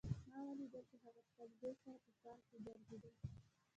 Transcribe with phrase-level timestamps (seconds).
[0.29, 3.11] ما ولیدل چې هغه د خپل زوی سره په پارک کې ګرځېده